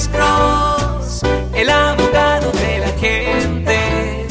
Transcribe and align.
Alex 0.00 0.08
Cross, 0.16 1.20
el 1.52 1.68
abogado 1.68 2.50
de 2.52 2.78
la 2.78 2.88
gente. 2.98 4.26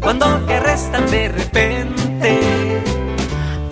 Cuando 0.00 0.26
te 0.46 0.54
arrestan 0.54 1.10
de 1.10 1.28
repente, 1.28 2.80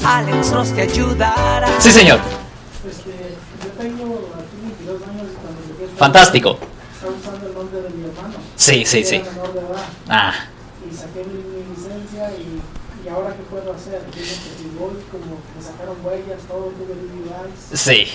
Alex 0.05 0.51
Cross 0.51 0.73
te 0.75 0.83
ayudará. 0.83 1.81
Sí, 1.81 1.93
señor. 1.93 2.19
Yo 2.19 3.71
tengo 3.79 4.29
aquí 4.35 4.57
22 4.61 5.03
años 5.03 5.27
cuando 5.41 5.97
Fantástico. 5.97 6.59
Sí, 8.57 8.85
sí, 8.85 9.05
sí. 9.05 9.23
Ah, 10.09 10.35
Y 10.85 10.97
saqué 10.97 11.25
mi, 11.27 11.77
licencia 11.77 12.33
y, 12.33 13.09
ahora 13.09 13.37
qué 13.37 13.43
puedo 13.45 13.73
hacer. 13.73 14.03
Que 14.13 14.19
me 14.21 15.63
sacaron 15.63 15.97
huellas, 16.05 16.41
todo 16.49 16.73
tuve 16.73 17.77
sí. 17.77 18.09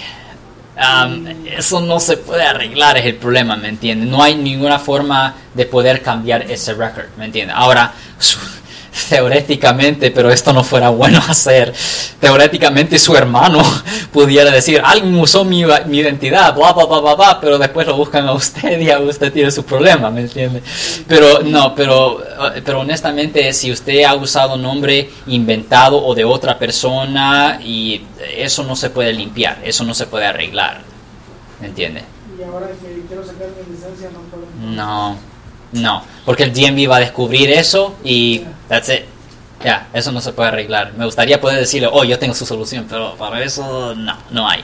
Am, 0.78 1.26
eso 1.46 1.80
no 1.80 2.00
se 2.00 2.18
puede 2.18 2.44
arreglar, 2.44 2.98
es 2.98 3.05
el 3.05 3.16
problema, 3.16 3.55
¿me 3.55 3.70
entiendes? 3.70 4.10
No 4.10 4.21
hay 4.21 4.36
ninguna 4.36 4.77
forma 4.77 5.34
de 5.54 5.66
poder 5.66 6.02
cambiar 6.02 6.52
ese 6.52 6.73
récord, 6.73 7.05
¿me 7.18 7.26
entiendes? 7.26 7.55
Ahora, 7.58 7.94
teóricamente, 9.09 10.12
pero 10.12 10.30
esto 10.32 10.52
no 10.52 10.63
fuera 10.63 10.90
bueno 10.90 11.22
hacer, 11.27 11.73
teóricamente 12.20 12.98
su 12.98 13.16
hermano 13.16 13.62
pudiera 14.12 14.52
decir, 14.52 14.82
alguien 14.84 15.18
usó 15.18 15.46
mi, 15.46 15.63
mi 15.85 15.99
identidad, 15.99 16.54
bla, 16.54 16.73
bla, 16.73 16.85
bla, 16.85 16.99
bla, 16.99 17.16
bla, 17.16 17.40
pero 17.40 17.57
después 17.57 17.88
lo 17.88 17.96
buscan 17.96 18.27
a 18.27 18.34
usted 18.34 18.80
y 18.80 18.90
a 18.90 18.99
usted 18.99 19.32
tiene 19.32 19.52
su 19.52 19.63
problema, 19.63 20.10
¿me 20.10 20.21
entiende? 20.21 20.62
Pero 21.07 21.41
no, 21.44 21.73
pero, 21.73 22.21
pero 22.63 22.81
honestamente, 22.81 23.52
si 23.53 23.71
usted 23.71 24.03
ha 24.03 24.16
usado 24.16 24.57
nombre 24.57 25.09
inventado 25.27 26.03
o 26.03 26.16
de 26.16 26.23
otra 26.23 26.57
persona, 26.57 27.59
y 27.63 28.02
eso 28.35 28.63
no 28.63 28.76
se 28.76 28.89
puede 28.89 29.13
limpiar, 29.13 29.59
eso 29.63 29.84
no 29.84 29.93
se 29.93 30.07
puede 30.07 30.26
arreglar, 30.26 30.81
¿me 31.62 31.67
entiende? 31.67 32.03
Y 32.38 32.43
ahora 32.43 32.67
que 32.67 33.03
quiero 33.07 33.26
sacar 33.26 33.48
mi 33.49 33.76
licencia 33.76 34.09
no 34.12 34.20
puedo. 34.29 34.45
No, 34.62 35.17
no, 35.71 36.03
porque 36.26 36.43
el 36.43 36.54
DMV 36.54 36.91
va 36.91 36.98
a 36.98 37.01
descubrir 37.01 37.49
eso 37.51 37.95
y 38.04 38.43
that's 38.67 38.90
it. 38.90 39.05
Ya, 39.63 39.88
eso 39.93 40.12
no 40.12 40.21
se 40.21 40.34
puede 40.34 40.49
arreglar. 40.49 40.93
Me 40.93 41.05
gustaría 41.05 41.40
poder 41.40 41.60
decirle, 41.60 41.90
oh, 41.91 42.04
yo 42.04 42.20
tengo 42.20 42.34
su 42.34 42.45
solución, 42.45 42.85
pero 42.90 43.15
para 43.15 43.43
eso 43.43 43.95
no, 43.95 44.17
no 44.29 44.48
hay. 44.48 44.63